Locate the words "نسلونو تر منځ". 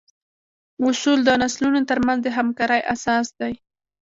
1.41-2.19